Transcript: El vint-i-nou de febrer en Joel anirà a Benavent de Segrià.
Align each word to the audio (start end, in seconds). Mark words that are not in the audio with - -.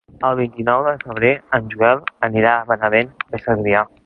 El 0.27 0.37
vint-i-nou 0.37 0.79
de 0.87 0.93
febrer 1.03 1.31
en 1.59 1.69
Joel 1.75 2.03
anirà 2.31 2.55
a 2.63 2.67
Benavent 2.73 3.17
de 3.35 3.45
Segrià. 3.47 3.91